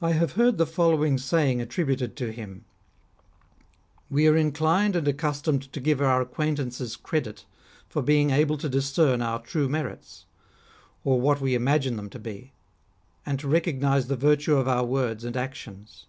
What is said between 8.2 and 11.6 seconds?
able to discern our true merits, or what we